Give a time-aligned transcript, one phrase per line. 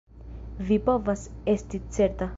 [0.69, 1.27] Vi povas
[1.57, 2.29] esti certa.